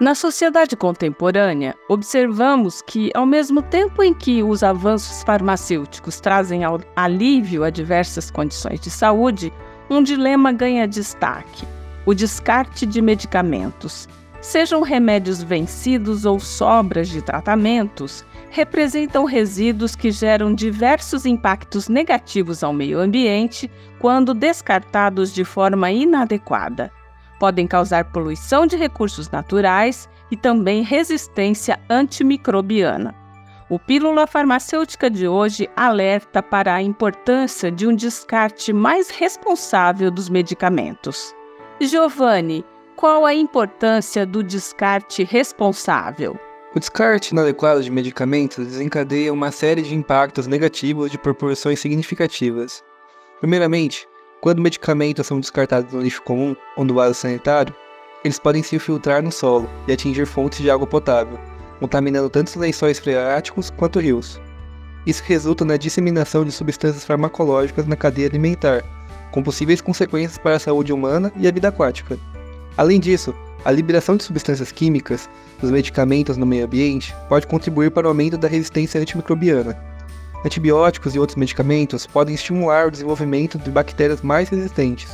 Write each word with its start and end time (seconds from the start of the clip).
Na 0.00 0.14
sociedade 0.14 0.76
contemporânea, 0.76 1.74
observamos 1.86 2.80
que, 2.80 3.10
ao 3.14 3.26
mesmo 3.26 3.60
tempo 3.60 4.02
em 4.02 4.14
que 4.14 4.42
os 4.42 4.62
avanços 4.62 5.22
farmacêuticos 5.22 6.18
trazem 6.18 6.62
alívio 6.96 7.64
a 7.64 7.68
diversas 7.68 8.30
condições 8.30 8.80
de 8.80 8.88
saúde, 8.88 9.52
um 9.90 10.02
dilema 10.02 10.52
ganha 10.52 10.88
destaque: 10.88 11.68
o 12.06 12.14
descarte 12.14 12.86
de 12.86 13.02
medicamentos. 13.02 14.08
Sejam 14.40 14.80
remédios 14.80 15.42
vencidos 15.42 16.24
ou 16.24 16.40
sobras 16.40 17.10
de 17.10 17.20
tratamentos, 17.20 18.24
representam 18.48 19.26
resíduos 19.26 19.94
que 19.94 20.10
geram 20.10 20.54
diversos 20.54 21.26
impactos 21.26 21.90
negativos 21.90 22.64
ao 22.64 22.72
meio 22.72 22.98
ambiente 22.98 23.70
quando 23.98 24.32
descartados 24.32 25.30
de 25.30 25.44
forma 25.44 25.90
inadequada 25.90 26.90
podem 27.40 27.66
causar 27.66 28.12
poluição 28.12 28.66
de 28.66 28.76
recursos 28.76 29.30
naturais 29.30 30.08
e 30.30 30.36
também 30.36 30.82
resistência 30.82 31.80
antimicrobiana. 31.88 33.14
O 33.70 33.78
Pílula 33.78 34.26
Farmacêutica 34.26 35.08
de 35.08 35.26
hoje 35.26 35.68
alerta 35.74 36.42
para 36.42 36.74
a 36.74 36.82
importância 36.82 37.70
de 37.70 37.86
um 37.86 37.94
descarte 37.94 38.72
mais 38.72 39.08
responsável 39.08 40.10
dos 40.10 40.28
medicamentos. 40.28 41.34
Giovanni, 41.80 42.64
qual 42.94 43.24
a 43.24 43.32
importância 43.32 44.26
do 44.26 44.42
descarte 44.42 45.24
responsável? 45.24 46.38
O 46.74 46.78
descarte 46.78 47.32
inadequado 47.32 47.82
de 47.82 47.90
medicamentos 47.90 48.66
desencadeia 48.66 49.32
uma 49.32 49.50
série 49.50 49.82
de 49.82 49.94
impactos 49.94 50.46
negativos 50.46 51.10
de 51.10 51.16
proporções 51.16 51.80
significativas. 51.80 52.84
Primeiramente, 53.40 54.06
quando 54.40 54.62
medicamentos 54.62 55.26
são 55.26 55.38
descartados 55.38 55.92
no 55.92 56.00
lixo 56.00 56.22
comum 56.22 56.56
ou 56.76 56.84
no 56.84 56.94
vaso 56.94 57.14
sanitário, 57.14 57.74
eles 58.24 58.38
podem 58.38 58.62
se 58.62 58.76
infiltrar 58.76 59.22
no 59.22 59.30
solo 59.30 59.68
e 59.86 59.92
atingir 59.92 60.26
fontes 60.26 60.60
de 60.60 60.70
água 60.70 60.86
potável, 60.86 61.38
contaminando 61.78 62.30
tanto 62.30 62.48
os 62.48 62.54
lençóis 62.54 62.98
freáticos 62.98 63.70
quanto 63.70 64.00
rios. 64.00 64.40
Isso 65.06 65.22
resulta 65.26 65.64
na 65.64 65.76
disseminação 65.76 66.44
de 66.44 66.52
substâncias 66.52 67.04
farmacológicas 67.04 67.86
na 67.86 67.96
cadeia 67.96 68.28
alimentar, 68.28 68.82
com 69.30 69.42
possíveis 69.42 69.80
consequências 69.80 70.38
para 70.38 70.56
a 70.56 70.60
saúde 70.60 70.92
humana 70.92 71.32
e 71.36 71.46
a 71.46 71.50
vida 71.50 71.68
aquática. 71.68 72.18
Além 72.76 73.00
disso, 73.00 73.34
a 73.64 73.70
liberação 73.70 74.16
de 74.16 74.24
substâncias 74.24 74.72
químicas 74.72 75.28
dos 75.60 75.70
medicamentos 75.70 76.36
no 76.36 76.46
meio 76.46 76.64
ambiente 76.64 77.14
pode 77.28 77.46
contribuir 77.46 77.90
para 77.90 78.06
o 78.06 78.10
aumento 78.10 78.38
da 78.38 78.48
resistência 78.48 79.00
antimicrobiana, 79.00 79.89
Antibióticos 80.44 81.14
e 81.14 81.18
outros 81.18 81.36
medicamentos 81.36 82.06
podem 82.06 82.34
estimular 82.34 82.86
o 82.86 82.90
desenvolvimento 82.90 83.58
de 83.58 83.70
bactérias 83.70 84.22
mais 84.22 84.48
resistentes, 84.48 85.10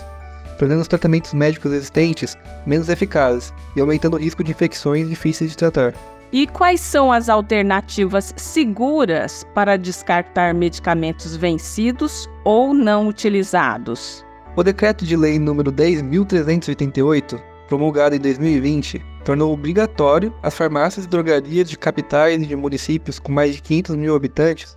tornando 0.57 0.83
os 0.83 0.89
tratamentos 0.89 1.35
médicos 1.35 1.73
existentes 1.73 2.39
menos 2.65 2.89
eficazes 2.89 3.53
e 3.75 3.81
aumentando 3.81 4.15
o 4.15 4.21
risco 4.21 4.45
de 4.45 4.53
infecções 4.53 5.09
difíceis 5.09 5.51
de 5.51 5.57
tratar. 5.57 5.95
E 6.33 6.47
quais 6.47 6.81
são 6.81 7.11
as 7.11 7.29
alternativas 7.29 8.35
seguras 8.37 9.45
para 9.53 9.77
descartar 9.77 10.55
medicamentos 10.55 11.35
vencidos 11.35 12.29
ou 12.45 12.73
não 12.73 13.09
utilizados? 13.09 14.25
O 14.55 14.63
decreto 14.63 15.05
de 15.05 15.17
lei 15.17 15.39
número 15.39 15.73
10.388, 15.73 17.41
promulgado 17.69 18.15
em 18.15 18.20
2020, 18.20 19.05
tornou 19.25 19.53
obrigatório 19.53 20.33
as 20.42 20.55
farmácias 20.55 21.05
e 21.05 21.09
drogarias 21.09 21.69
de 21.69 21.77
capitais 21.77 22.41
e 22.41 22.47
de 22.47 22.55
municípios 22.55 23.19
com 23.19 23.33
mais 23.33 23.57
de 23.57 23.63
500 23.63 23.97
mil 23.97 24.15
habitantes 24.15 24.77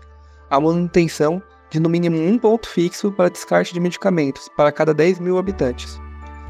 a 0.50 0.60
manutenção 0.60 1.42
de 1.70 1.80
no 1.80 1.90
mínimo 1.90 2.18
um 2.18 2.38
ponto 2.38 2.68
fixo 2.68 3.12
para 3.12 3.30
descarte 3.30 3.74
de 3.74 3.80
medicamentos 3.80 4.50
para 4.58 4.72
cada 4.72 4.94
10 4.94 5.20
mil 5.20 5.38
habitantes. 5.38 6.00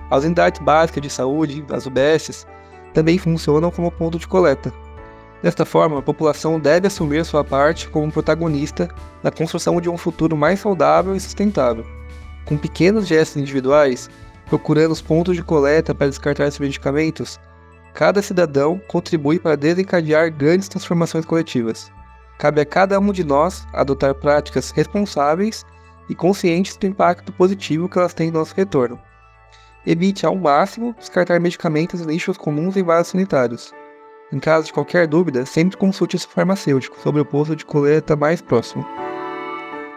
As 0.09 0.23
unidades 0.23 0.61
básicas 0.61 1.03
de 1.03 1.09
saúde, 1.09 1.65
as 1.69 1.85
UBSs, 1.85 2.47
também 2.93 3.17
funcionam 3.17 3.69
como 3.69 3.91
ponto 3.91 4.17
de 4.17 4.27
coleta. 4.27 4.73
Desta 5.43 5.65
forma, 5.65 5.99
a 5.99 6.01
população 6.01 6.59
deve 6.59 6.87
assumir 6.87 7.23
sua 7.23 7.43
parte 7.43 7.87
como 7.89 8.11
protagonista 8.11 8.89
na 9.23 9.31
construção 9.31 9.79
de 9.79 9.89
um 9.89 9.97
futuro 9.97 10.35
mais 10.35 10.59
saudável 10.59 11.15
e 11.15 11.19
sustentável. 11.19 11.85
Com 12.45 12.57
pequenos 12.57 13.07
gestos 13.07 13.41
individuais, 13.41 14.09
procurando 14.47 14.91
os 14.91 15.01
pontos 15.01 15.35
de 15.35 15.43
coleta 15.43 15.93
para 15.93 16.09
descartar 16.09 16.47
esses 16.47 16.59
medicamentos, 16.59 17.39
cada 17.93 18.21
cidadão 18.21 18.81
contribui 18.87 19.39
para 19.39 19.55
desencadear 19.55 20.31
grandes 20.31 20.67
transformações 20.67 21.25
coletivas. 21.25 21.91
Cabe 22.39 22.61
a 22.61 22.65
cada 22.65 22.97
um 23.01 23.11
de 23.11 23.21
nós 23.21 23.67
adotar 23.73 24.15
práticas 24.15 24.71
responsáveis 24.71 25.65
e 26.07 26.15
conscientes 26.15 26.77
do 26.77 26.87
impacto 26.87 27.33
positivo 27.33 27.89
que 27.89 27.99
elas 27.99 28.13
têm 28.13 28.31
no 28.31 28.39
nosso 28.39 28.55
retorno. 28.55 28.97
Evite 29.85 30.25
ao 30.25 30.37
máximo 30.37 30.95
descartar 30.97 31.37
medicamentos 31.41 31.99
e 31.99 32.05
lixos 32.05 32.37
comuns 32.37 32.77
em 32.77 32.83
vasos 32.83 33.11
sanitários. 33.11 33.73
Em 34.31 34.39
caso 34.39 34.67
de 34.67 34.73
qualquer 34.73 35.05
dúvida, 35.05 35.45
sempre 35.45 35.75
consulte 35.75 36.17
seu 36.17 36.29
farmacêutico 36.29 36.97
sobre 37.01 37.19
o 37.19 37.25
posto 37.25 37.57
de 37.57 37.65
coleta 37.65 38.15
mais 38.15 38.41
próximo. 38.41 38.85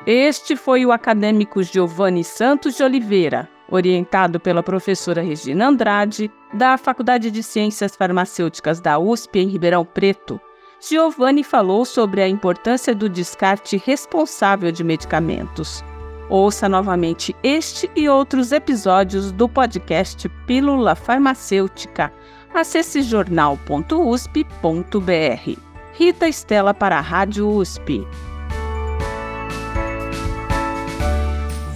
Este 0.05 0.57
foi 0.57 0.85
o 0.85 0.91
acadêmico 0.91 1.63
Giovanni 1.63 2.25
Santos 2.25 2.75
de 2.75 2.83
Oliveira, 2.83 3.49
orientado 3.71 4.41
pela 4.41 4.65
professora 4.65 5.23
Regina 5.23 5.69
Andrade, 5.69 6.29
da 6.53 6.77
Faculdade 6.77 7.31
de 7.31 7.41
Ciências 7.41 7.95
Farmacêuticas 7.95 8.81
da 8.81 8.99
USP 8.99 9.39
em 9.39 9.49
Ribeirão 9.49 9.85
Preto, 9.85 10.41
Giovanni 10.84 11.44
falou 11.44 11.84
sobre 11.84 12.22
a 12.22 12.28
importância 12.28 12.93
do 12.93 13.09
descarte 13.09 13.76
responsável 13.76 14.72
de 14.72 14.82
medicamentos. 14.82 15.84
Ouça 16.28 16.69
novamente 16.69 17.37
este 17.41 17.88
e 17.94 18.09
outros 18.09 18.50
episódios 18.50 19.31
do 19.31 19.48
podcast 19.48 20.28
Pílula 20.44 20.97
Farmacêutica. 20.97 22.12
Acesse 22.53 23.00
jornal.usp.br. 23.03 25.60
Rita 25.93 26.28
Estela 26.28 26.75
para 26.75 26.99
a 26.99 27.00
Rádio 27.00 27.49
USP. 27.49 28.04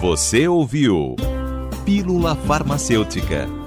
Você 0.01 0.49
ouviu 0.49 1.15
Pílula 1.85 2.35
Farmacêutica. 2.35 3.66